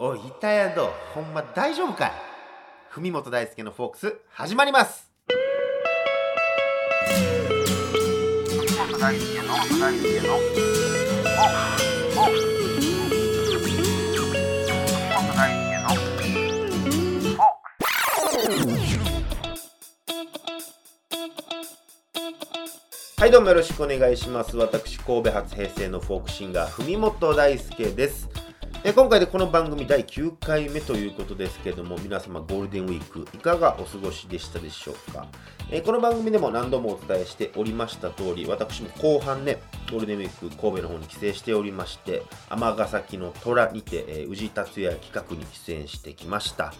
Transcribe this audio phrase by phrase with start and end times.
[0.00, 2.10] おい板宿ほんま大丈夫かい？
[2.94, 5.10] 文本大輔のフォークス始まります。
[23.16, 24.56] はいどうもよろしくお願いします。
[24.56, 28.28] 私神戸発平成のフォークシンガー文本大輔です
[28.84, 35.26] え今回でこの番組第9回目ということですけども皆様ゴールデンウィークいかがお過ごしでしたでしょうか？
[35.70, 39.58] えこの番組でも何度もお伝えしておりました通り私も後半ね
[39.90, 46.72] ゴールデンウィーク神戸の方に帰省しておりまして尼崎の虎にて、え宇治達也企画に出演してきました。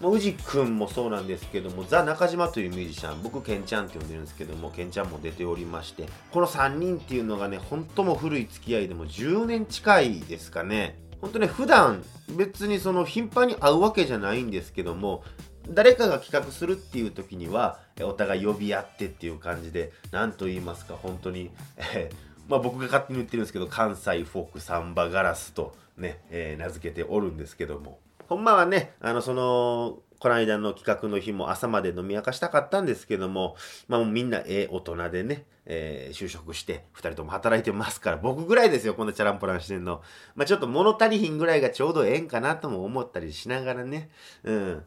[0.00, 11.05] もう宇治くんもそうなんですけどもザ・中島というミュージシャン僕ケンちゃんって呼んでるんですけどもケンちゃんも出ておりましてこの3人っていうのがね本当も古い付き合いでも10年近いですかね。
[11.20, 12.04] 本当ね普段
[12.36, 15.22] 別にその頻繁に会うわけじゃないんですけども
[15.68, 21.50] 誰かが企画するっていう時にはお互い呼び合ってっていう感じで何と言いますか本当に、
[21.94, 27.98] えーまあ、僕が勝手に言ってるんですけど関西フォークサンバガラスとね、えー名付けておるんですけども。
[28.28, 33.56] ほんまはねあのそのこの間の企画の日も朝まで飲み明かしたかったんですけども、
[33.88, 40.02] まあ、もうみんなええ大人でね、えー就職して2人とも働いてますから僕ぐらいですよこんなチャランポランしてんの、
[40.34, 44.10] まあ、ちょっと物足りひんぐらいがちょうどええんかなとも思ったりしながらね。
[44.44, 44.84] うん。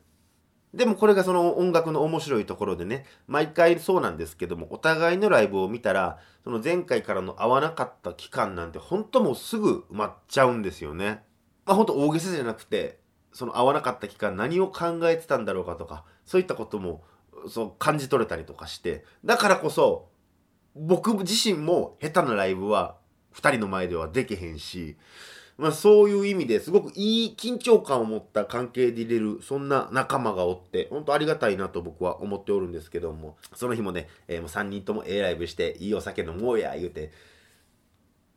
[0.74, 11.24] でもこれがその音楽の面白いところでね、毎回そうなんですけども、お互いのライブを見たら、その前回からの合わなかった期間なんて本当もうすぐ埋まっちゃうんですよね。
[11.66, 13.00] まあ本当大げさじゃなくて、
[13.34, 17.04] その合わなかった期間何を考えてたんだろうかとか、そういったことも
[17.48, 20.10] そう感じ取れたりとかして、だからこそ、
[20.76, 22.96] 僕自身も下手なライブは
[23.36, 24.98] 2人の前ではできへんし、
[25.60, 37.12] まあ、そういう意味ですごくいい緊張感を持った関係でいれるそんな仲間がおって本当ありがたいなと僕は思っておるんですけどもその日もね、えーもう3人ともええライブしていいお酒飲もうや言うて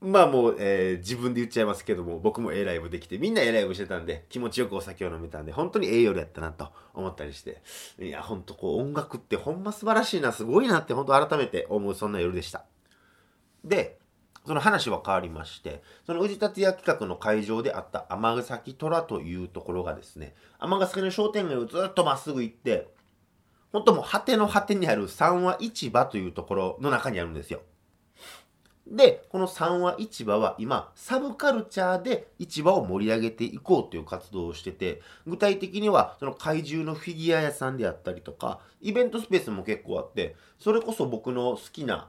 [0.02, 7.62] まあもう、えー自分で言っちゃいますけども僕もええライブできてみんなええライブしてたんで気持ちよくお酒を飲めたんで本当にええ夜やったなと思ったりして
[8.00, 12.64] いや本当こう音楽ってほんま素晴らしいなすごいなって本当改めて思うそんな夜でした
[13.64, 13.98] で
[14.46, 22.88] その話は変わりまして、その宇治達也企画の会場であった尼崎虎というところがですね、尼崎の商店街をずっとまっすぐ行って、
[23.72, 27.62] 本当もう果ての果てにある三和市場というところの中にあるんですよ。
[28.86, 42.08] で、この三和市場は今、サブカルチャーで市場を盛り上げていこうという活動をしてて、具体的にはその怪獣のフィギュア屋さんであったりとか、イベントスペースも結構あって、それこそ僕の好きな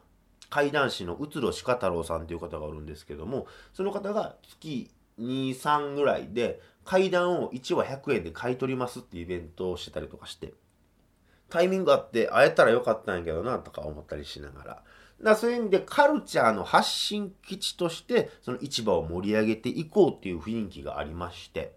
[0.54, 10.54] 怪談師の宇都鹿太郎さんという方がおるんですけどもその方が月23ぐらいで怪談を1話100円で買い取りますっていうイベントをしてたりとかして
[11.50, 14.84] タイミングあって会えたらよかったんやけどなとか思ったりしながら。
[15.22, 21.74] だそういう意味でカルチャーの発信基地としてその市場を盛り上げていこうっていう雰囲気がありまして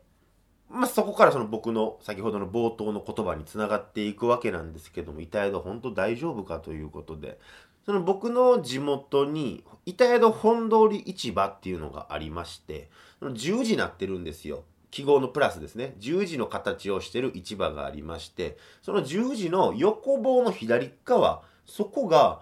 [0.69, 7.38] まあ、そこからその僕の先ほどの冒頭の言葉につながっていくわけなんですけども板宿本当大丈夫かということで
[7.84, 14.64] その僕の地元に板宿本通り市場っていうのがありましてその十字になってるんですよ。
[14.91, 15.94] 記号のプラスですね。
[15.98, 22.41] 十字の形をしてる市場がありましてその十字の横棒の左側そこが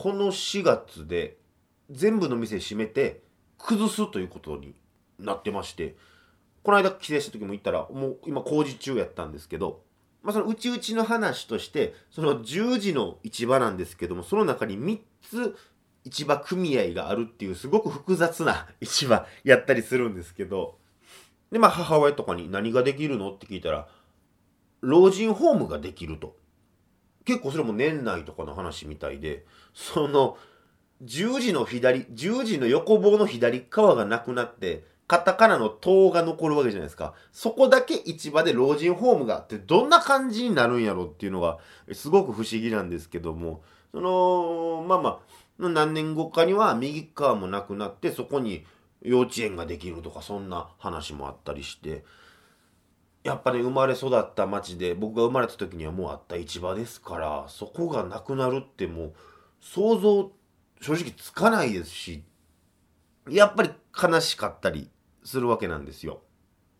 [0.00, 1.36] この4月で
[1.90, 3.20] 全部の店閉めて
[3.58, 4.74] 崩すということに
[5.18, 5.94] なってまして
[6.62, 9.82] この間帰省した時も行ったらもう今工事中やったんですけど、
[10.22, 15.54] まあ、そのうちうちの話としてその10時の市場なんですけどもその中に3つ
[16.06, 20.78] 市場組合があるっていうすごく複雑な市場やったりするんですけど
[21.52, 23.32] でまあ母親とかに何ができるの？
[23.32, 23.86] って聞いたら
[24.80, 26.39] 老人ホームができると。
[27.24, 29.44] 結構それも年内とかの話みたいで
[29.74, 30.36] その
[31.02, 37.14] 十字の左十字の横棒の左側がなくなってカタカナの「塔」が残るわけじゃないですか。
[37.32, 41.58] そこだけ市場で老人ホームがあってどんな感じになるんやろっていうのが
[41.92, 45.20] すごく不思議なんですけどもそのまあま
[45.60, 48.64] あ何年後かには右側もなくなってそこに
[49.02, 52.04] 幼稚園ができるとかそんな話もあったりして
[53.22, 59.12] やっぱり生まれ育った町で僕が生まれた時にはもうあった市場ですからそこがなくなるってもう
[59.60, 60.32] 想像
[60.80, 62.24] 正直つかないですし
[63.28, 63.70] やっぱり
[64.02, 64.90] 悲しかったり
[65.22, 66.22] するわけなんですよ。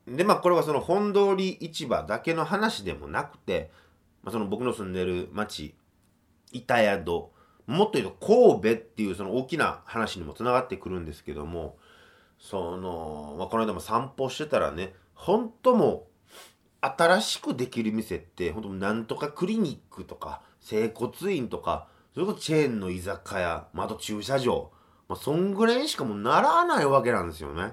[0.07, 3.71] でまあこれはその本通り市場だけの話でもなくて、
[4.23, 5.75] まあ、その僕の住んでる町
[6.53, 7.07] 板宿
[7.67, 11.77] もっと言うと神戸っていうその大きな話にもつながってくるんですけども
[12.39, 16.09] その、まあ、この間も散歩してたらね本当も
[16.81, 24.71] 新しくできる店って本当なんとかクリニックとか整骨院とかそれこそチェーンの居酒屋、まあ、と駐車場、
[25.09, 27.73] まあ、そんぐらいしかもならないわけなんですよね。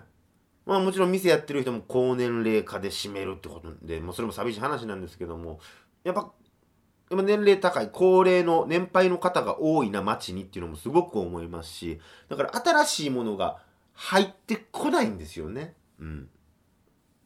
[0.68, 5.62] まあもちろん店やってる人も高年齢化で閉めるってことで、もうそれも寂しい話なんですけども、
[6.04, 6.30] やっぱ、
[7.10, 13.60] やっぱ年齢高い、高齢の年配の方が多いな街にっていうのもすごく思いますし、だから新しいものが
[13.94, 15.74] 入ってこないんですよね。
[16.02, 16.28] うん。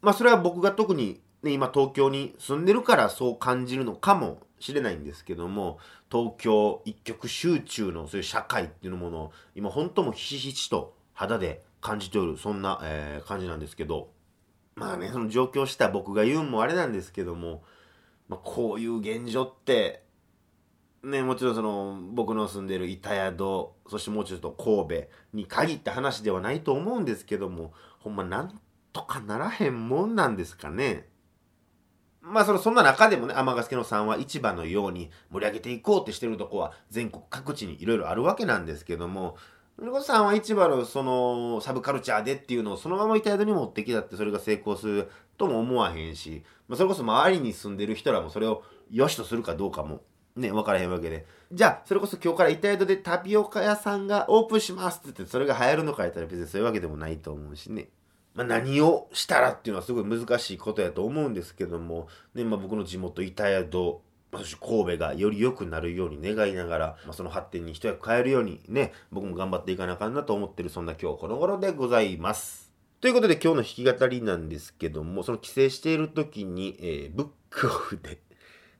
[0.02, 5.80] まあそれは僕が特にね、今東京に住んでるからそう感じるのかもしれないんですけども、
[6.12, 14.10] 東京一極集中のそういう社会っていうものを今本当もひしひしと肌で感じておる、そんな、えー、感じなんですけど、
[14.76, 17.64] まあね、その上京した僕が言うんもあれなんですけども、
[18.30, 20.04] まあ、こういう現状って、
[21.04, 28.60] ね、もちろんその僕の住んでる板宿、そしてもうちょっと神戸に限った話ではないと思うんですけども、ほんまなん
[28.94, 31.10] とかならへんもんなんですかね。
[32.22, 39.38] まあそのそんな中でもね、天ヶ助のさんは市場のように盛り上げていこうってしてるとこは全国各地にいろいろあるわけなんですけども、
[39.78, 50.02] それこそさんは市場のそのサブカルチャーでっていうのをそのまま板宿に持ってきたってそれが成功するとも思わへんし、まあ、それこそ周りに住んでる人らもそれを良しとするかどうかも
[50.36, 51.26] ね、分からへんわけで。
[51.52, 57.90] じゃあ、それこそ今日から板宿でタピオカ屋さんがオープンしますって言ってそれが流行るのかやったら別にそういうわけでもないと思うしね。
[58.34, 64.00] まあ、何をしたらっていうのはすごい難しいことやと思うんですけども、ね、まあ、僕の地元板宿、
[64.32, 72.72] まあ、そして神戸がより良くなるように願いながら、まあ、その発展に一役変えるようにね、僕も頑張っていかなあかんなと思ってる、そんな今日この頃でございます。
[73.02, 78.20] ということで今日の弾き語りなんですけども、その帰省している時に、えー、ブックオフで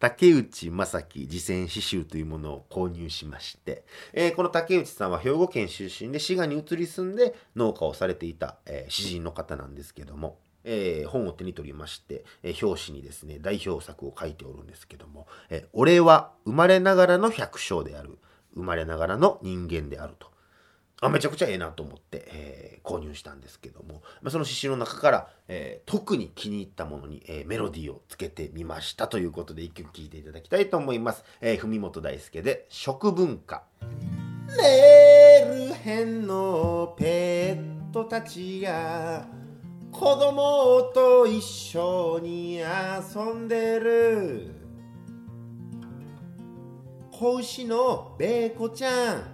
[0.02, 18.18] 竹内正樹自選詩集というものを購入しまして、えー、この竹内さんは兵庫県出身で滋賀に移り住んで農家をされていた、えー、詩人の方なんですけども、えー、本を手に取りまして、え、表紙にですね、代表作を書いておるんですけども、え、俺は生まれながらの百姓である。
[18.56, 20.31] 生まれながらの人間であると。
[21.04, 31.24] あめちゃくちゃええなと思って、えー、購入したんですけども、まあ、その刺繍の中から、えー、特に気に入ったものに、えー、メロディーをつけてみましたということで一曲聴いていただきたいと思います。
[31.42, 33.64] えー、文本大輔で食文化。
[34.56, 39.26] メール編のペットたちが
[39.92, 44.52] 子供と一緒に遊んでる
[47.12, 49.31] 子牛のベーコちゃん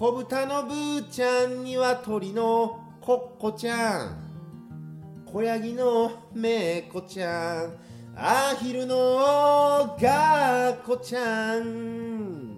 [0.00, 4.16] 小豚のブーちゃんには鳥のコッコちゃん。
[5.26, 7.76] 小ヤギのメイコちゃん。
[8.16, 8.96] アヒルの
[10.00, 12.56] ガーコちゃん。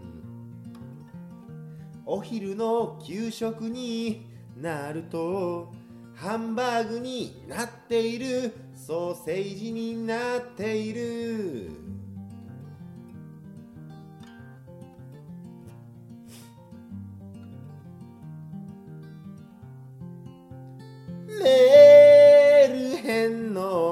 [2.06, 4.24] お昼の給食に
[4.56, 5.72] なると
[6.14, 8.54] ハンバーグになっている。
[8.72, 11.81] ソーセージになっている。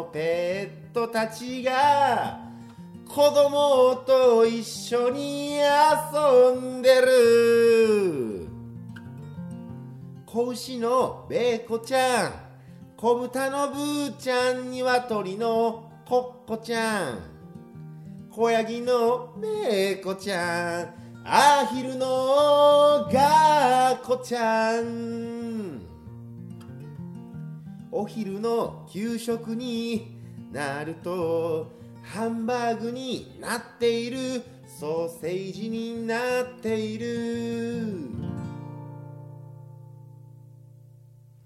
[0.05, 2.41] ペットたちが
[3.09, 8.49] 子供と一緒に遊んでる。
[10.25, 12.33] 子牛のベーコちゃん。
[12.97, 17.19] 小豚のブーちゃん鶏のコッコちゃん。
[18.31, 20.95] 小ヤギのメーコちゃん。
[21.25, 25.90] アヒルのガーコちゃん。
[27.93, 30.17] お昼の給食に
[30.53, 31.71] なると
[32.03, 34.43] ハンバーグになっている。
[34.79, 38.09] ソーセージになっている。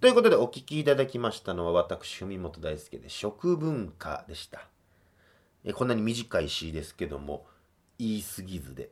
[0.00, 4.68] ということでお聞きいただきましたのは私文本大輔で食文化でした。
[5.64, 7.46] えこんなに短い詩ですけども
[7.98, 8.90] 言い過ぎずで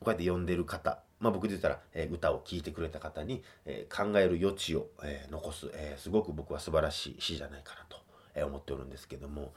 [0.00, 7.96] こうやって読んでる方まあ、僕で言ったら、え、歌を聴いてくれた方に、え、考える余地を、え、残す、えすごく僕は素晴らしい詩じゃないかなと、
[8.34, 9.54] え思っておるんですけども。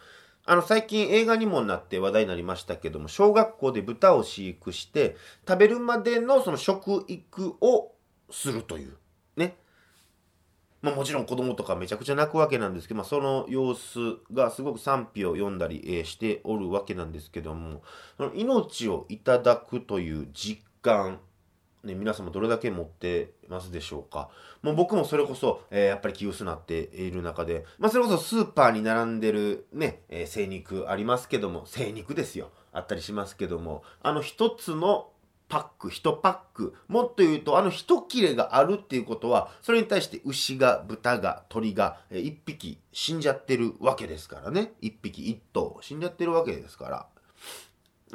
[0.48, 5.16] あの最近映画にもなって話題になりましたけども小学校で豚を飼育して
[5.48, 7.94] 食べるまでのその食育を
[8.30, 8.96] するという
[9.36, 9.58] ね。
[10.84, 17.82] まあ、もちろん子供とかめちゃくちゃ泣くわけなんですけど、まあ、その様子がすごく賛否を読んだり、え、しておるわけなんですけども
[18.18, 21.22] その命をいただくという実感
[21.86, 24.30] ね、皆様どれだけ持ってますでしょうか。
[24.62, 32.52] もう僕もそれこそ、えー、やっぱり気薄なっている中で、まあ、それこそスーパーに並んでるね、えー、精肉ありますけども、精肉ですよ。
[32.72, 35.10] あったりしますけども、あの一つの
[35.48, 47.08] パック1パックもっと言うとあの一切れがあるっていうことはそれに対して牛が豚が鳥がえ1匹死んじゃってるわけですからね1匹1頭死んじゃってるわけですから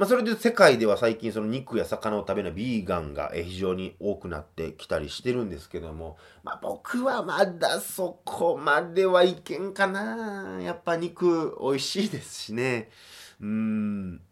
[0.00, 10.58] まあ、それで世界では最近その肉や魚を食べないビーガンが非常に多くなってきたりしてるんですけども、まあ、僕はまだそこまではいけんかな。
[10.62, 12.88] やっぱ肉美味しいですしね。
[13.42, 14.22] うん。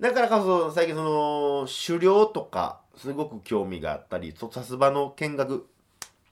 [0.00, 5.68] だからこそ最近その狩猟とかすごく興味があったり、屠殺場の見学、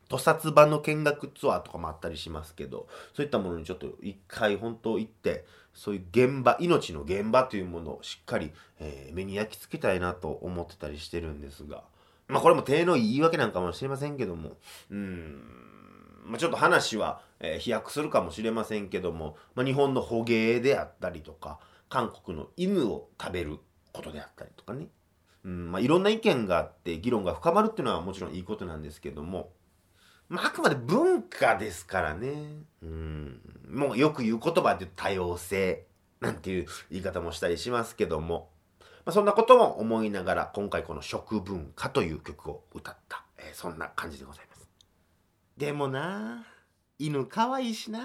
[0.09, 11.85] 屠殺場の見学ツアーとかもあったりしますけど、そういったものにちょっと一回本当行って、そういう現場、命の現場というものをしっかり、えー、目に焼き付けたいなと思ってたりしてるんですが、
[12.29, 14.53] まあこれも手の言い訳なんかもしれませんけども、
[14.91, 15.43] うん、
[16.25, 21.59] まあ、ちょっと話は、えー、飛躍するかもしれませんけども、まあ、日本の捕鯨であったりとか、
[21.89, 23.59] 韓国の犬を食べる
[23.93, 24.87] ことであったりとかね、
[25.45, 25.73] うん。
[25.73, 29.51] まあ、いろんな意見があって議論が深まるっていうのはもちろんいいことなんですけども、
[30.31, 35.87] まあ、あくまで文化ですからね、うん、もうよく言う言葉で多様性
[36.21, 44.69] なんていう言い方もしたりしますけども、まあ、そんなことも思いながら今回この「食文化」という曲を歌った、えー、そんな感じでございます。
[45.57, 46.47] でもな
[46.97, 47.99] 犬可愛いしな